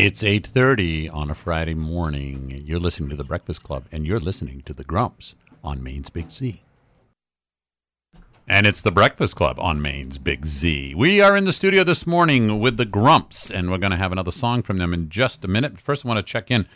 It's 0.00 0.22
8:30 0.22 1.12
on 1.12 1.28
a 1.28 1.34
Friday 1.34 1.74
morning. 1.74 2.62
You're 2.64 2.78
listening 2.78 3.10
to 3.10 3.16
the 3.16 3.24
Breakfast 3.24 3.64
Club 3.64 3.86
and 3.90 4.06
you're 4.06 4.20
listening 4.20 4.60
to 4.60 4.72
the 4.72 4.84
Grumps 4.84 5.34
on 5.64 5.82
Maine's 5.82 6.08
Big 6.08 6.30
Z. 6.30 6.62
And 8.46 8.64
it's 8.64 8.80
the 8.80 8.92
Breakfast 8.92 9.34
Club 9.34 9.58
on 9.58 9.82
Maine's 9.82 10.18
Big 10.18 10.46
Z. 10.46 10.94
We 10.94 11.20
are 11.20 11.36
in 11.36 11.46
the 11.46 11.52
studio 11.52 11.82
this 11.82 12.06
morning 12.06 12.60
with 12.60 12.76
the 12.76 12.84
Grumps, 12.84 13.50
and 13.50 13.72
we're 13.72 13.78
going 13.78 13.90
to 13.90 13.96
have 13.96 14.12
another 14.12 14.30
song 14.30 14.62
from 14.62 14.76
them 14.76 14.94
in 14.94 15.08
just 15.08 15.44
a 15.44 15.48
minute. 15.48 15.80
First, 15.80 16.06
I 16.06 16.08
want 16.10 16.24
to 16.24 16.32
check 16.32 16.48
in 16.48 16.68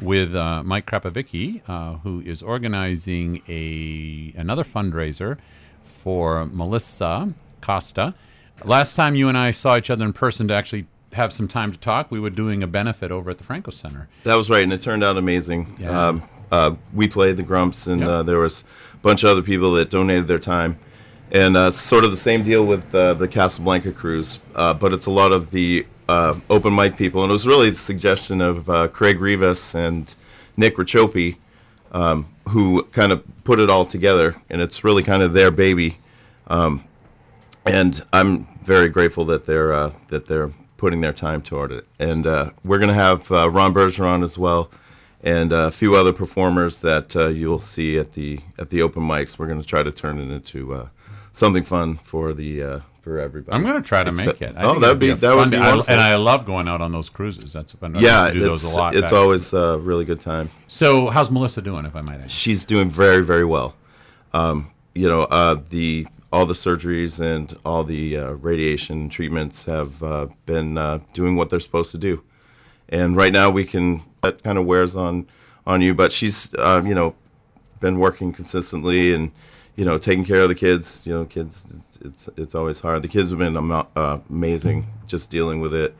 with 0.00 0.34
uh, 0.34 0.64
Mike 0.64 0.86
Krapovicki, 0.86 1.62
uh, 1.68 1.98
who 1.98 2.22
is 2.22 2.42
organizing 2.42 3.40
a 3.46 4.34
another 4.36 4.64
fundraiser 4.64 5.38
for 5.84 6.44
Melissa 6.46 7.34
Costa. 7.60 8.14
Last 8.64 8.94
time 8.94 9.14
you 9.14 9.28
and 9.28 9.38
I 9.38 9.52
saw 9.52 9.76
each 9.76 9.90
other 9.90 10.04
in 10.04 10.12
person 10.12 10.48
to 10.48 10.54
actually 10.54 10.86
have 11.14 11.32
some 11.32 11.48
time 11.48 11.72
to 11.72 11.78
talk, 11.78 12.10
we 12.10 12.20
were 12.20 12.30
doing 12.30 12.62
a 12.62 12.66
benefit 12.66 13.10
over 13.10 13.30
at 13.30 13.38
the 13.38 13.44
Franco 13.44 13.70
Center. 13.70 14.08
That 14.24 14.36
was 14.36 14.50
right, 14.50 14.62
and 14.62 14.72
it 14.72 14.82
turned 14.82 15.02
out 15.02 15.16
amazing. 15.16 15.76
Yeah. 15.78 16.08
Um, 16.08 16.22
uh, 16.50 16.74
we 16.92 17.08
played 17.08 17.36
the 17.36 17.42
Grumps, 17.42 17.86
and 17.86 18.00
Yep. 18.00 18.10
uh, 18.10 18.22
there 18.22 18.38
was 18.38 18.64
a 18.92 18.96
bunch 18.98 19.22
of 19.24 19.30
other 19.30 19.42
people 19.42 19.72
that 19.72 19.90
donated 19.90 20.26
their 20.26 20.38
time. 20.38 20.78
And 21.32 21.56
uh, 21.56 21.70
sort 21.70 22.04
of 22.04 22.10
the 22.10 22.16
same 22.16 22.44
deal 22.44 22.64
with 22.64 22.94
uh, 22.94 23.14
the 23.14 23.26
Casablanca 23.26 23.92
cruise, 23.92 24.38
uh, 24.54 24.74
but 24.74 24.92
it's 24.92 25.06
a 25.06 25.10
lot 25.10 25.32
of 25.32 25.50
the 25.50 25.86
uh, 26.08 26.34
open 26.50 26.74
mic 26.76 26.96
people. 26.96 27.22
And 27.22 27.30
it 27.30 27.32
was 27.32 27.46
really 27.46 27.70
the 27.70 27.76
suggestion 27.76 28.40
of 28.40 28.68
uh, 28.70 28.88
Craig 28.88 29.20
Rivas 29.20 29.74
and 29.74 30.14
Nick 30.56 30.76
Rachopi, 30.76 31.38
um, 31.92 32.28
who 32.50 32.84
kind 32.92 33.10
of 33.10 33.24
put 33.42 33.58
it 33.58 33.70
all 33.70 33.84
together. 33.84 34.34
And 34.50 34.60
it's 34.60 34.84
really 34.84 35.02
kind 35.02 35.22
of 35.22 35.32
their 35.32 35.50
baby. 35.50 35.96
Um, 36.46 36.82
and 37.66 38.02
I'm 38.12 38.46
very 38.62 38.88
grateful 38.90 39.24
that 39.24 39.46
they're 39.46 39.72
uh, 39.72 39.92
that 40.08 40.26
they're 40.26 40.50
putting 40.84 41.00
their 41.00 41.14
time 41.14 41.40
toward 41.40 41.72
it. 41.72 41.86
And 41.98 42.26
uh, 42.26 42.50
we're 42.62 42.76
going 42.78 42.90
to 42.90 42.94
have 42.94 43.32
uh, 43.32 43.48
Ron 43.48 43.72
Bergeron 43.72 44.22
as 44.22 44.36
well, 44.36 44.70
and 45.22 45.50
uh, 45.50 45.68
a 45.68 45.70
few 45.70 45.96
other 45.96 46.12
performers 46.12 46.82
that 46.82 47.16
uh, 47.16 47.28
you'll 47.28 47.58
see 47.58 47.96
at 47.96 48.12
the 48.12 48.38
at 48.58 48.68
the 48.68 48.82
open 48.82 49.02
mics. 49.02 49.38
We're 49.38 49.46
going 49.46 49.62
to 49.62 49.66
try 49.66 49.82
to 49.82 49.90
turn 49.90 50.20
it 50.20 50.30
into 50.30 50.74
uh, 50.74 50.88
something 51.32 51.62
fun 51.62 51.94
for 51.94 52.34
the 52.34 52.62
uh, 52.62 52.80
for 53.00 53.18
everybody. 53.18 53.56
I'm 53.56 53.62
going 53.62 53.82
to 53.82 53.88
try 53.88 54.04
to 54.04 54.10
Except- 54.10 54.42
make 54.42 54.50
it. 54.50 54.56
I 54.58 54.64
oh, 54.64 54.72
think 54.72 54.82
that'd 54.82 55.02
it'd 55.02 55.20
be 55.20 55.26
that 55.26 55.34
would 55.34 55.50
be 55.50 55.56
day. 55.56 55.62
I- 55.62 55.68
wonderful. 55.70 55.90
and 55.90 56.00
I 56.02 56.16
love 56.16 56.44
going 56.44 56.68
out 56.68 56.82
on 56.82 56.92
those 56.92 57.08
cruises. 57.08 57.54
That's 57.54 57.72
fun. 57.72 57.94
Yeah, 57.98 58.30
do 58.30 58.40
those 58.40 58.62
it's 58.62 58.74
a 58.74 58.76
lot. 58.76 58.94
it's 58.94 59.04
back- 59.04 59.12
always 59.14 59.54
a 59.54 59.78
really 59.78 60.04
good 60.04 60.20
time. 60.20 60.50
So, 60.68 61.08
how's 61.08 61.30
Melissa 61.30 61.62
doing, 61.62 61.86
if 61.86 61.96
I 61.96 62.02
might 62.02 62.18
ask? 62.18 62.30
She's 62.30 62.66
doing 62.66 62.90
very, 62.90 63.24
very 63.24 63.46
well. 63.46 63.74
Um, 64.34 64.70
you 64.94 65.08
know, 65.08 65.22
uh, 65.22 65.62
the 65.70 66.06
all 66.34 66.46
the 66.46 66.54
surgeries 66.54 67.20
and 67.20 67.56
all 67.64 67.84
the 67.84 68.16
uh, 68.16 68.30
radiation 68.32 69.08
treatments 69.08 69.66
have 69.66 70.02
uh, 70.02 70.26
been 70.46 70.76
uh, 70.76 70.98
doing 71.12 71.36
what 71.36 71.48
they're 71.48 71.60
supposed 71.60 71.92
to 71.92 71.98
do. 71.98 72.24
And 72.88 73.16
right 73.16 73.32
now, 73.32 73.50
we 73.50 73.64
can 73.64 74.00
that 74.20 74.42
kind 74.42 74.58
of 74.58 74.66
wears 74.66 74.96
on 74.96 75.28
on 75.64 75.80
you, 75.80 75.94
but 75.94 76.10
she's 76.10 76.52
uh, 76.54 76.82
you 76.84 76.94
know 76.94 77.14
been 77.80 78.00
working 78.00 78.32
consistently 78.32 79.14
and 79.14 79.30
you 79.76 79.84
know 79.84 79.96
taking 79.96 80.24
care 80.24 80.40
of 80.40 80.48
the 80.48 80.56
kids. 80.56 81.06
You 81.06 81.14
know, 81.14 81.24
kids 81.24 81.64
it's 81.70 81.98
it's, 82.00 82.28
it's 82.36 82.54
always 82.56 82.80
hard. 82.80 83.02
The 83.02 83.08
kids 83.08 83.30
have 83.30 83.38
been 83.38 83.56
amo- 83.56 83.88
uh, 83.94 84.18
amazing 84.28 84.86
just 85.06 85.30
dealing 85.30 85.60
with 85.60 85.72
it. 85.72 85.94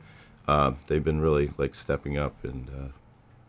Uh, 0.49 0.73
they've 0.89 1.05
been 1.05 1.21
really 1.21 1.51
like 1.59 1.77
stepping 1.77 2.19
up 2.19 2.43
and. 2.43 2.69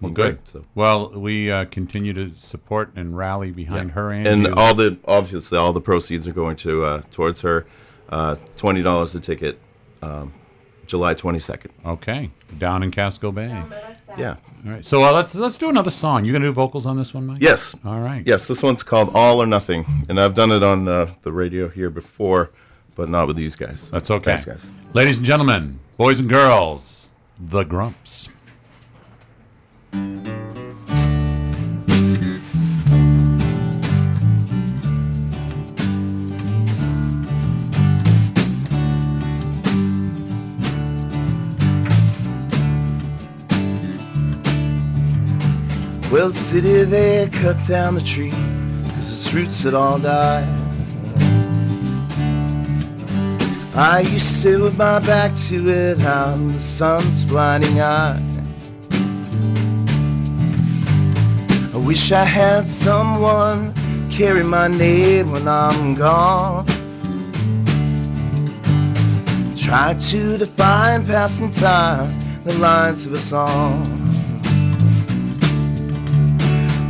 Well, 0.02 0.12
being 0.12 0.14
good. 0.14 0.36
great, 0.38 0.48
so. 0.48 0.66
Well, 0.76 1.12
we 1.12 1.52
uh, 1.52 1.66
continue 1.66 2.14
to 2.14 2.32
support 2.38 2.92
and 2.96 3.16
rally 3.18 3.52
behind 3.52 3.92
her 3.92 4.12
and, 4.12 4.28
and 4.28 4.48
all 4.56 4.74
the 4.76 4.98
obviously 5.06 5.58
all 5.58 5.74
the 5.74 5.82
proceeds 5.82 6.28
are 6.28 6.34
going 6.34 6.56
to 6.58 6.84
uh, 6.84 7.02
towards 7.12 7.42
her. 7.42 7.66
Uh, 8.10 8.36
Twenty 8.56 8.84
dollars 8.84 9.16
a 9.16 9.20
ticket, 9.20 9.58
um, 10.04 10.32
July 10.86 11.16
twenty 11.16 11.40
second. 11.40 11.72
okay, 11.84 12.30
down 12.60 12.84
in 12.84 12.92
Casco 12.92 13.32
Bay. 13.32 13.48
Yeah. 14.18 14.36
All 14.66 14.72
right. 14.74 14.86
So 14.86 15.04
uh, 15.04 15.12
let's 15.12 15.34
let's 15.34 15.58
do 15.58 15.70
another 15.70 15.90
song. 15.90 16.24
You 16.24 16.32
gonna 16.32 16.46
do 16.46 16.52
vocals 16.52 16.86
on 16.86 16.98
this 16.98 17.16
one, 17.16 17.26
Mike? 17.26 17.42
Yes. 17.42 17.76
All 17.84 18.00
right. 18.02 18.22
Yes. 18.26 18.48
This 18.48 18.62
one's 18.62 18.84
called 18.84 19.10
All 19.16 19.42
or 19.42 19.48
Nothing, 19.48 19.86
and 20.08 20.20
I've 20.20 20.36
done 20.36 20.52
it 20.52 20.62
on 20.62 20.88
uh, 20.88 21.08
the 21.24 21.32
radio 21.34 21.68
here 21.68 21.90
before, 21.90 22.52
but 22.96 23.10
not 23.10 23.26
with 23.28 23.38
these 23.38 23.56
guys. 23.56 23.90
That's 23.90 24.12
okay. 24.12 24.36
Thanks, 24.36 24.46
guys. 24.46 24.72
Ladies 24.94 25.18
and 25.18 25.26
gentlemen, 25.26 25.80
boys 25.98 26.20
and 26.20 26.30
girls, 26.30 27.10
the 27.40 27.64
Grumps. 27.64 28.05
They 46.86 47.28
cut 47.32 47.58
down 47.68 47.96
the 47.96 48.02
tree 48.02 48.32
Cause 48.90 49.12
its 49.12 49.34
roots 49.34 49.64
had 49.64 49.74
all 49.74 50.00
died 50.00 50.48
I 53.78 54.00
used 54.00 54.14
to 54.14 54.20
sit 54.20 54.62
with 54.62 54.78
my 54.78 55.00
back 55.00 55.36
to 55.50 55.68
it 55.68 56.00
out 56.06 56.38
in 56.38 56.48
the 56.48 56.60
sun's 56.60 57.26
blinding 57.26 57.82
eye. 57.82 58.18
I 61.74 61.78
wish 61.86 62.14
I 62.14 62.24
had 62.24 62.66
someone 62.66 63.74
carry 64.10 64.46
my 64.46 64.70
name 64.70 65.30
when 65.34 65.46
I'm 65.46 65.94
gone. 65.94 66.66
Try 69.58 69.94
to 69.94 70.38
define 70.38 71.06
passing 71.06 71.52
time 71.52 72.18
the 72.46 72.58
lines 72.60 73.06
of 73.06 73.12
a 73.12 73.18
song 73.18 74.05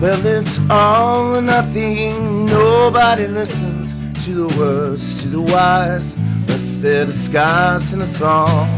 Well, 0.06 0.24
it's 0.24 0.70
all 0.70 1.36
or 1.36 1.42
nothing, 1.42 2.46
nobody 2.46 3.26
listens 3.26 4.24
to 4.24 4.34
the 4.36 4.60
words, 4.60 5.24
to 5.24 5.30
the 5.30 5.42
wise, 5.42 6.14
unless 6.42 6.78
they're 6.78 7.08
disguised 7.08 7.92
in 7.96 8.02
a 8.02 8.06
song. 8.06 8.70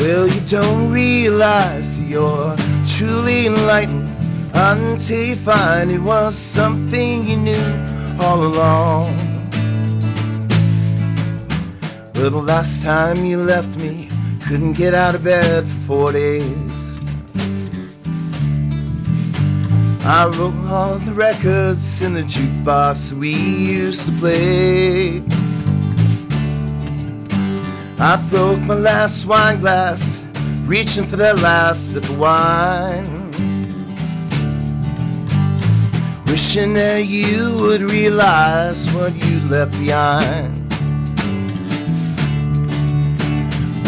Well, 0.00 0.26
you 0.26 0.40
don't 0.48 0.92
realize 0.92 2.02
you're 2.02 2.56
truly 2.84 3.46
enlightened 3.46 4.10
until 4.54 5.24
you 5.24 5.36
find 5.36 5.92
it 5.92 6.00
was 6.00 6.36
something 6.36 7.22
you 7.22 7.36
knew 7.36 7.86
all 8.20 8.42
along. 8.42 9.16
Well, 12.16 12.30
the 12.30 12.42
last 12.44 12.82
time 12.82 13.24
you 13.24 13.38
left 13.38 13.78
me, 13.78 14.08
couldn't 14.48 14.72
get 14.72 14.94
out 14.94 15.14
of 15.14 15.22
bed 15.22 15.62
for 15.62 15.86
four 15.86 16.12
days. 16.12 16.65
I 20.08 20.26
wrote 20.38 20.54
all 20.70 20.98
the 20.98 21.12
records 21.12 22.00
in 22.00 22.14
the 22.14 22.22
jukebox 22.22 23.12
we 23.12 23.34
used 23.34 24.06
to 24.06 24.12
play. 24.12 25.20
I 27.98 28.16
broke 28.30 28.60
my 28.68 28.76
last 28.76 29.26
wine 29.26 29.58
glass, 29.58 30.22
reaching 30.64 31.02
for 31.02 31.16
that 31.16 31.42
last 31.42 31.90
sip 31.90 32.04
of 32.04 32.20
wine. 32.20 33.02
Wishing 36.26 36.74
that 36.74 37.04
you 37.04 37.56
would 37.62 37.90
realize 37.90 38.88
what 38.94 39.12
you 39.12 39.40
left 39.48 39.72
behind. 39.80 40.56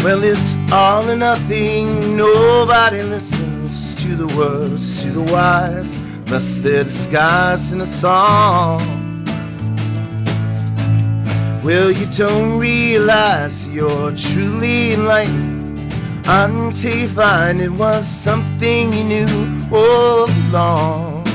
Well, 0.03 0.21
it's 0.21 0.57
all 0.73 1.09
or 1.09 1.15
nothing, 1.15 2.17
nobody 2.17 3.03
listens 3.03 4.03
to 4.03 4.15
the 4.15 4.27
words, 4.37 5.01
to 5.03 5.11
the 5.11 5.23
wise, 5.31 6.08
unless 6.29 6.61
they're 6.61 6.83
disguised 6.83 7.73
in 7.73 7.81
a 7.81 7.87
song. 7.87 8.79
Well, 11.63 11.91
you 11.91 12.05
don't 12.15 12.59
realize 12.59 13.67
you're 13.67 14.11
truly 14.11 14.93
enlightened 14.93 15.91
until 16.27 16.95
you 16.95 17.07
find 17.07 17.59
it 17.59 17.71
was 17.71 18.07
something 18.07 18.93
you 18.93 19.03
knew 19.05 19.61
all 19.73 20.29
along. 20.29 21.25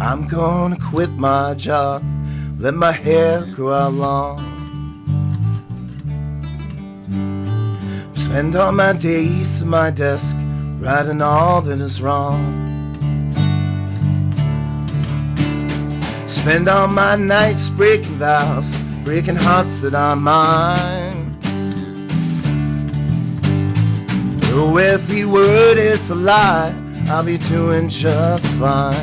I'm 0.00 0.26
gonna 0.28 0.78
quit 0.78 1.10
my 1.10 1.52
job, 1.58 2.00
let 2.58 2.72
my 2.72 2.92
hair 2.92 3.44
grow 3.54 3.72
out 3.72 3.92
long. 3.92 4.51
Spend 8.32 8.56
all 8.56 8.72
my 8.72 8.94
days 8.94 9.60
at 9.60 9.68
my 9.68 9.90
desk, 9.90 10.38
writing 10.80 11.20
all 11.20 11.60
that 11.60 11.78
is 11.78 12.00
wrong. 12.00 12.40
Spend 16.26 16.66
all 16.66 16.88
my 16.88 17.14
nights 17.14 17.68
breaking 17.68 18.16
vows, 18.16 18.80
breaking 19.04 19.36
hearts 19.36 19.82
that 19.82 19.92
are 19.92 20.16
mine. 20.16 21.12
Though 24.48 24.78
every 24.78 25.26
word 25.26 25.76
is 25.76 26.08
a 26.08 26.14
lie, 26.14 26.74
I'll 27.10 27.26
be 27.26 27.36
doing 27.36 27.90
just 27.90 28.46
fine. 28.54 28.94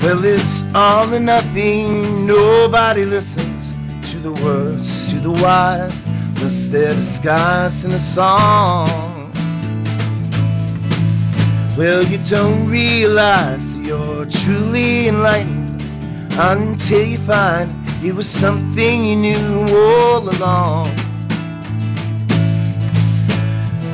Well, 0.00 0.24
it's 0.24 0.62
all 0.76 1.12
or 1.12 1.18
nothing, 1.18 2.24
nobody 2.24 3.04
listens 3.04 3.76
to 4.12 4.18
the 4.18 4.32
words, 4.44 5.10
to 5.10 5.18
the 5.18 5.32
wise, 5.32 6.19
unless 6.40 6.68
they're 6.68 6.94
disguised 6.94 7.84
in 7.84 7.90
a 7.90 7.98
song. 7.98 8.88
Well, 11.76 12.02
you 12.02 12.16
don't 12.24 12.66
realize 12.70 13.78
you're 13.78 14.24
truly 14.24 15.08
enlightened 15.08 15.82
until 16.38 17.06
you 17.06 17.18
find 17.18 17.70
it 18.02 18.14
was 18.14 18.26
something 18.26 19.04
you 19.04 19.16
knew 19.16 19.66
all 19.70 20.26
along. 20.30 20.86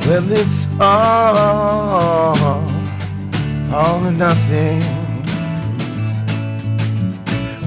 Well, 0.07 0.23
it's 0.31 0.79
all, 0.79 2.33
all 3.73 4.05
or 4.05 4.11
nothing. 4.13 4.79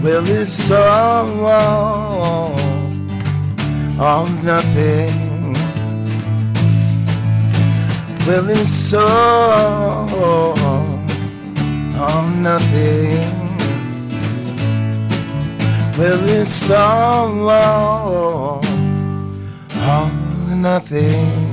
Well, 0.03 0.25
it's 0.27 0.71
all, 0.71 2.70
or 4.01 4.27
nothing. 4.43 5.53
Well, 8.27 8.49
it's 8.49 8.95
all, 8.95 10.09
or 10.15 10.55
nothing. 12.41 13.19
Well, 15.99 16.19
it's 16.23 16.71
all, 16.71 17.51
or 17.51 18.61
nothing. 20.57 21.51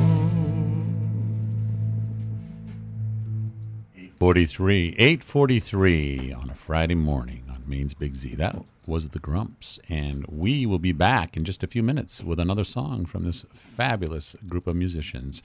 43, 4.20 4.96
843 4.98 6.34
on 6.34 6.50
a 6.50 6.56
Friday 6.56 6.96
morning 6.96 7.44
on 7.50 7.64
Maine's 7.68 7.94
Big 7.94 8.16
Z. 8.16 8.36
That 8.36 8.56
was 8.88 9.10
the 9.10 9.20
Grumps. 9.20 9.80
And 9.90 10.26
we 10.28 10.66
will 10.66 10.80
be 10.80 10.94
back 10.94 11.36
in 11.38 11.44
just 11.44 11.64
a 11.64 11.68
few 11.68 11.84
minutes 11.84 12.24
with 12.24 12.40
another 12.40 12.64
song 12.64 13.06
from 13.06 13.26
this 13.26 13.46
fabulous 13.54 14.36
group 14.48 14.66
of 14.66 14.76
musicians. 14.76 15.44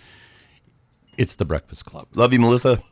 It's 1.19 1.35
the 1.35 1.45
Breakfast 1.45 1.85
Club. 1.85 2.09
Love 2.15 2.33
you, 2.33 2.39
Melissa. 2.39 2.83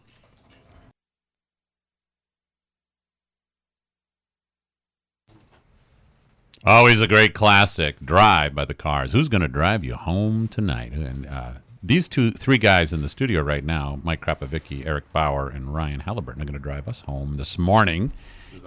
Always 6.63 7.01
a 7.01 7.09
great 7.09 7.33
classic, 7.33 7.99
Drive 8.01 8.55
by 8.55 8.67
the 8.67 8.75
Cars. 8.75 9.15
Who's 9.15 9.31
going 9.31 9.41
to 9.41 9.49
drive 9.49 9.83
you 9.83 9.95
home 9.95 10.47
tonight? 10.47 10.93
And 10.93 11.27
uh, 11.27 11.53
these 11.83 12.07
two, 12.07 12.33
three 12.33 12.59
guys 12.59 12.93
in 12.93 13.01
the 13.01 13.09
studio 13.09 13.41
right 13.41 13.65
now, 13.65 13.99
Mike 14.03 14.21
Krapavicki, 14.21 14.85
Eric 14.85 15.11
Bauer, 15.11 15.49
and 15.49 15.73
Ryan 15.73 16.01
Halliburton, 16.01 16.43
are 16.43 16.45
going 16.45 16.53
to 16.53 16.59
drive 16.59 16.87
us 16.87 17.01
home 17.01 17.39
this 17.39 17.59
morning 17.59 18.13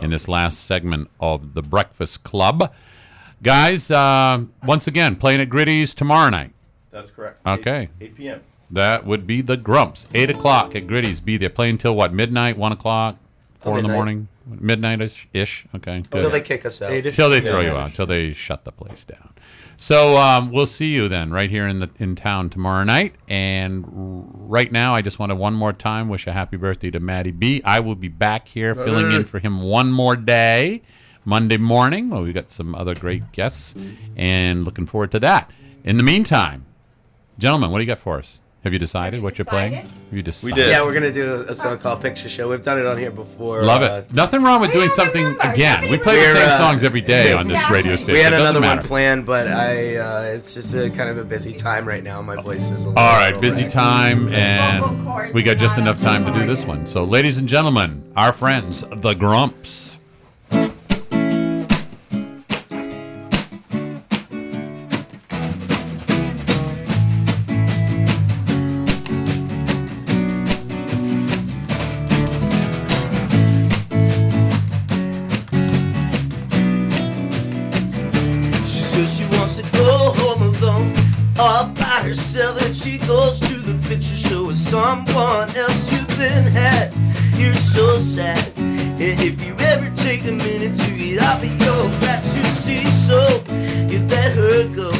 in 0.01 0.09
this 0.09 0.27
last 0.27 0.65
segment 0.65 1.09
of 1.19 1.53
the 1.53 1.61
Breakfast 1.61 2.23
Club. 2.23 2.73
Guys, 3.41 3.91
uh, 3.91 4.43
once 4.65 4.87
again, 4.87 5.15
playing 5.15 5.41
at 5.41 5.49
Gritty's 5.49 5.93
tomorrow 5.93 6.29
night. 6.29 6.51
That's 6.91 7.11
correct. 7.11 7.39
Okay. 7.45 7.89
8, 7.99 8.05
8 8.05 8.15
p.m. 8.15 8.41
That 8.71 9.05
would 9.05 9.27
be 9.27 9.41
the 9.41 9.57
Grumps. 9.57 10.07
8 10.13 10.29
o'clock 10.29 10.75
at 10.75 10.87
Gritty's. 10.87 11.19
Be 11.19 11.37
there. 11.37 11.49
Playing 11.49 11.77
till 11.77 11.95
what, 11.95 12.13
midnight, 12.13 12.57
1 12.57 12.71
o'clock, 12.71 13.15
4 13.59 13.77
in 13.77 13.83
the 13.83 13.87
midnight. 13.89 13.95
morning? 13.95 14.27
Midnight 14.45 15.01
ish? 15.33 15.65
Okay. 15.75 16.01
Good. 16.01 16.13
Until 16.13 16.29
they 16.29 16.41
kick 16.41 16.65
us 16.65 16.81
out. 16.81 16.89
Till 17.13 17.29
they 17.29 17.41
throw 17.41 17.61
you 17.61 17.71
out, 17.71 17.93
till 17.93 18.05
they 18.05 18.33
shut 18.33 18.63
the 18.63 18.71
place 18.71 19.03
down. 19.03 19.29
So 19.77 20.17
um, 20.17 20.51
we'll 20.51 20.65
see 20.65 20.93
you 20.93 21.09
then 21.09 21.31
right 21.31 21.49
here 21.49 21.67
in 21.67 21.79
the 21.79 21.89
in 21.97 22.15
town 22.15 22.49
tomorrow 22.49 22.83
night. 22.83 23.15
And 23.27 23.83
right 24.49 24.71
now, 24.71 24.95
I 24.95 25.01
just 25.01 25.19
want 25.19 25.31
to 25.31 25.36
one 25.36 25.53
more 25.53 25.73
time 25.73 26.09
wish 26.09 26.27
a 26.27 26.31
happy 26.31 26.57
birthday 26.57 26.91
to 26.91 26.99
Maddie 26.99 27.31
B. 27.31 27.62
I 27.65 27.79
will 27.79 27.95
be 27.95 28.07
back 28.07 28.47
here 28.47 28.75
filling 28.75 29.12
in 29.12 29.23
for 29.23 29.39
him 29.39 29.62
one 29.62 29.91
more 29.91 30.15
day, 30.15 30.81
Monday 31.25 31.57
morning. 31.57 32.09
Well, 32.09 32.23
we've 32.23 32.33
got 32.33 32.49
some 32.49 32.75
other 32.75 32.95
great 32.95 33.31
guests, 33.31 33.75
and 34.15 34.65
looking 34.65 34.86
forward 34.86 35.12
to 35.12 35.19
that. 35.19 35.51
In 35.83 35.97
the 35.97 36.03
meantime, 36.03 36.65
gentlemen, 37.38 37.71
what 37.71 37.79
do 37.79 37.83
you 37.83 37.88
got 37.88 37.99
for 37.99 38.17
us? 38.19 38.39
Have 38.63 38.71
you 38.71 38.80
decided 38.80 39.21
what 39.21 39.38
you're 39.38 39.43
playing? 39.43 39.73
decided? 39.73 39.91
Have 39.91 40.13
you 40.13 40.21
decided? 40.21 40.56
did. 40.56 40.69
Yeah, 40.69 40.84
we're 40.84 40.93
gonna 40.93 41.12
do 41.12 41.45
a 41.49 41.54
song 41.54 41.78
called 41.80 42.02
Picture 42.02 42.30
Show. 42.30 42.49
We've 42.49 42.62
done 42.62 42.80
it 42.80 42.86
on 42.86 42.97
here 42.97 43.12
before. 43.12 43.62
Love 43.62 43.82
uh, 43.82 44.04
it. 44.08 44.13
Nothing 44.13 44.41
wrong 44.41 44.62
with 44.62 44.71
doing 44.71 44.88
something 44.88 45.21
remember. 45.21 45.52
again. 45.52 45.82
We 45.91 45.97
play 45.97 46.15
the 46.15 46.21
We're, 46.21 46.34
same 46.34 46.49
uh, 46.49 46.58
songs 46.58 46.82
every 46.82 47.02
day 47.02 47.34
on 47.34 47.45
this 47.47 47.69
radio 47.69 47.97
station. 47.97 48.13
We 48.13 48.19
had 48.21 48.32
It 48.32 48.38
doesn't 48.38 48.56
another 48.56 48.62
matter. 48.62 48.80
one 48.80 48.88
planned, 48.88 49.26
but 49.26 49.49
I 49.49 49.97
uh, 49.97 50.21
it's 50.34 50.54
just 50.54 50.73
a 50.76 50.89
kind 50.89 51.10
of 51.10 51.17
a 51.17 51.26
busy 51.26 51.52
time 51.52 51.86
right 51.86 52.04
now. 52.04 52.21
My 52.21 52.41
voice 52.41 52.71
is 52.71 52.86
a 52.86 52.89
little. 52.89 53.04
All 53.04 53.17
right, 53.17 53.39
busy 53.41 53.63
wrecked. 53.63 53.73
time, 53.73 54.34
and 54.34 55.34
we 55.34 55.43
got 55.43 55.58
just 55.58 55.78
enough 55.78 56.02
time 56.02 56.23
to 56.23 56.32
do 56.32 56.45
this 56.45 56.65
one. 56.65 56.86
So, 56.86 57.04
ladies 57.04 57.39
and 57.39 57.49
gentlemen, 57.49 58.02
our 58.15 58.32
friends, 58.32 58.80
the 59.02 59.13
Grumps. 59.13 59.82
If 89.73 89.81
you 89.81 89.88
ever 89.88 89.95
take 89.95 90.21
a 90.25 90.31
minute 90.31 90.75
to 90.75 90.97
get 90.97 91.21
off 91.23 91.41
of 91.41 91.49
your 91.49 91.83
grass, 91.99 92.38
you 92.38 92.43
see, 92.43 92.86
so 92.86 93.19
you 93.89 93.99
let 94.07 94.31
her 94.33 94.67
go. 94.75 94.91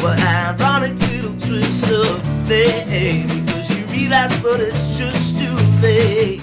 But 0.00 0.20
ironic. 0.24 0.94
little 1.12 1.34
twist 1.36 1.92
of 1.92 2.22
fate. 2.48 3.26
Because 3.28 3.76
you 3.76 3.84
realize, 3.86 4.40
but 4.42 4.60
it's 4.60 4.96
just 4.98 5.36
too 5.38 5.56
late. 5.82 6.40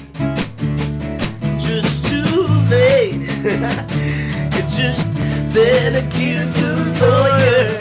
Just 1.60 2.06
too 2.06 2.46
late. 2.70 3.26
it's 4.54 4.78
just 4.78 5.08
better 5.54 6.06
get 6.14 6.42
a 6.42 6.50
good 6.60 6.88
lawyer. 7.02 7.74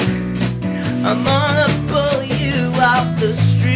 I'm 1.05 1.22
gonna 1.24 1.68
pull 1.90 2.22
you 2.22 2.72
off 2.81 3.20
the 3.20 3.35
street. 3.35 3.71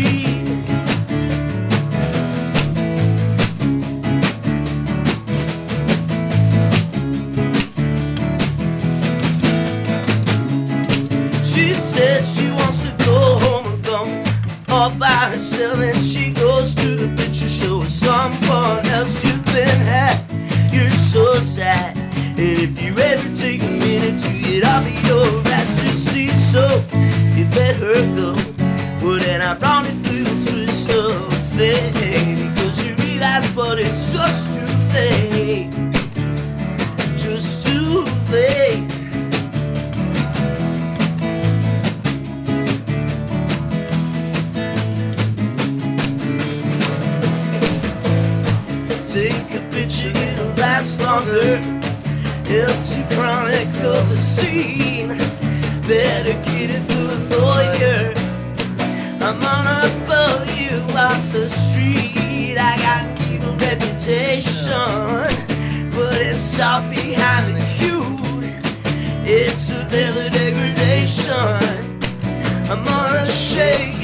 All 14.86 14.98
by 14.98 15.30
herself 15.30 15.78
and 15.78 15.96
she 15.96 16.32
goes 16.32 16.74
to 16.74 16.88
the 16.94 17.08
picture 17.16 17.48
show 17.48 17.78
with 17.78 17.90
someone 17.90 18.84
else 18.94 19.24
you've 19.24 19.44
been 19.46 19.80
had. 19.82 20.18
You're 20.72 20.90
so 20.90 21.24
sad. 21.34 21.96
And 22.38 22.58
if 22.60 22.80
you 22.82 22.92
ever 22.94 23.28
take 23.34 23.62
a 23.62 23.72
minute 23.82 24.18
to 24.22 24.32
get 24.46 24.64
off 24.64 24.86
of 24.86 24.96
your 25.08 25.26
ass, 25.54 25.82
you 25.82 25.90
see, 25.90 26.28
so 26.28 26.62
you 27.34 27.44
let 27.56 27.74
her 27.76 27.98
go. 28.14 28.30
Well, 29.02 29.18
then 29.18 29.40
I 29.40 29.54
found 29.56 29.86
it 29.86 29.96
through 30.04 30.22
a 30.22 30.36
twist 30.46 30.90
of 30.92 31.32
fate. 31.56 31.92
Because 32.50 32.86
you 32.86 32.94
realize, 33.06 33.52
but 33.54 33.78
it's 33.78 34.14
just 34.14 34.60
too 34.60 34.70
late. 34.94 35.70
Just 37.16 37.66
too 37.66 38.04
late. 38.30 38.75
Longer. 51.16 51.56
Empty 52.48 53.02
chronic 53.14 53.68
of 53.84 54.04
the 54.08 54.16
scene. 54.16 55.08
Better 55.88 56.36
get 56.44 56.70
a 56.70 56.80
lawyer. 57.32 58.12
I'm 59.24 59.38
gonna 59.40 59.88
pull 60.06 60.38
you 60.60 60.76
off 60.94 61.22
the 61.32 61.48
street. 61.48 62.56
I 62.58 62.74
got 62.86 63.04
evil 63.30 63.54
reputation, 63.68 64.70
but 65.96 66.18
it's 66.20 66.60
all 66.60 66.82
behind 66.90 67.46
the 67.56 67.64
cute. 67.76 68.52
It's 69.24 69.70
a 69.70 69.80
daily 69.90 70.28
degradation. 70.30 71.56
I'm 72.70 72.82
gonna 72.84 73.26
shake 73.26 73.92
it 73.92 73.95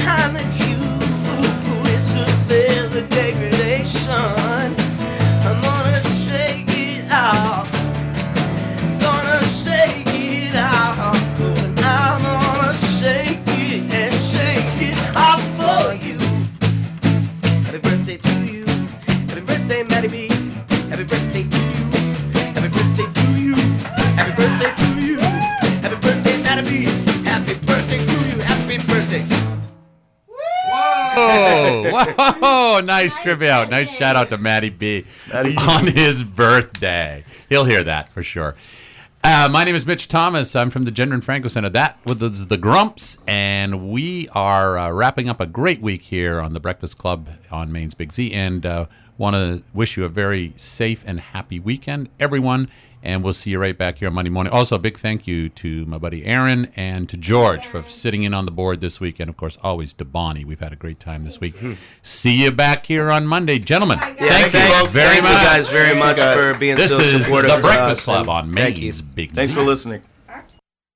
behind 0.00 0.36
the 0.36 0.44
cue. 0.56 0.80
It's 1.94 2.16
a 2.16 2.26
further 2.48 3.06
degradation. 3.08 4.79
Whoa, 32.04 32.80
nice 32.80 33.16
trivia 33.22 33.52
out. 33.52 33.70
Nice 33.70 33.90
shout 33.90 34.16
out 34.16 34.30
to 34.30 34.38
Matty 34.38 34.70
B 34.70 35.04
on 35.34 35.86
his 35.86 36.24
birthday. 36.24 37.24
He'll 37.48 37.64
hear 37.64 37.84
that 37.84 38.10
for 38.10 38.22
sure. 38.22 38.54
Uh, 39.22 39.48
my 39.50 39.64
name 39.64 39.74
is 39.74 39.84
Mitch 39.84 40.08
Thomas. 40.08 40.56
I'm 40.56 40.70
from 40.70 40.86
the 40.86 40.90
Gendron 40.90 41.22
Franco 41.22 41.48
Center. 41.48 41.68
That 41.68 41.98
was 42.06 42.46
the 42.46 42.56
Grumps, 42.56 43.18
and 43.26 43.90
we 43.90 44.28
are 44.30 44.78
uh, 44.78 44.90
wrapping 44.90 45.28
up 45.28 45.40
a 45.40 45.46
great 45.46 45.82
week 45.82 46.02
here 46.02 46.40
on 46.40 46.54
the 46.54 46.60
Breakfast 46.60 46.96
Club 46.96 47.28
on 47.50 47.70
Maine's 47.70 47.92
Big 47.92 48.12
Z. 48.12 48.32
And 48.32 48.64
uh, 48.64 48.86
want 49.18 49.36
to 49.36 49.62
wish 49.74 49.98
you 49.98 50.04
a 50.04 50.08
very 50.08 50.54
safe 50.56 51.04
and 51.06 51.20
happy 51.20 51.60
weekend, 51.60 52.08
everyone. 52.18 52.70
And 53.02 53.24
we'll 53.24 53.32
see 53.32 53.50
you 53.52 53.58
right 53.58 53.76
back 53.78 53.96
here 53.98 54.08
on 54.08 54.14
Monday 54.14 54.30
morning. 54.30 54.52
Also, 54.52 54.76
a 54.76 54.78
big 54.78 54.98
thank 54.98 55.26
you 55.26 55.48
to 55.48 55.86
my 55.86 55.96
buddy 55.96 56.24
Aaron 56.26 56.70
and 56.76 57.08
to 57.08 57.16
George 57.16 57.64
for 57.64 57.82
sitting 57.82 58.24
in 58.24 58.34
on 58.34 58.44
the 58.44 58.50
board 58.50 58.82
this 58.82 59.00
week. 59.00 59.18
And 59.18 59.30
of 59.30 59.38
course, 59.38 59.56
always 59.62 59.94
to 59.94 60.04
Bonnie. 60.04 60.44
We've 60.44 60.60
had 60.60 60.72
a 60.74 60.76
great 60.76 61.00
time 61.00 61.24
this 61.24 61.40
week. 61.40 61.56
Hmm. 61.56 61.72
See 62.02 62.42
you 62.44 62.50
back 62.50 62.84
here 62.86 63.10
on 63.10 63.26
Monday. 63.26 63.58
Gentlemen, 63.58 63.98
thank 64.00 64.20
you 64.20 64.26
thank- 64.28 64.90
very 64.90 65.08
thank 65.14 65.22
much. 65.22 65.32
you 65.32 65.46
guys 65.48 65.70
very 65.72 65.98
much 65.98 66.16
guys. 66.18 66.36
for 66.52 66.58
being 66.58 66.76
This 66.76 66.90
so 66.90 67.00
is 67.00 67.24
supportive. 67.24 67.50
the 67.52 67.58
Breakfast 67.58 68.04
Club 68.04 68.28
on 68.28 68.50
thank. 68.50 68.76
Maine's 68.76 69.00
Big 69.00 69.32
Thanks 69.32 69.52
Z. 69.52 69.58
for 69.58 69.64
listening. 69.64 70.02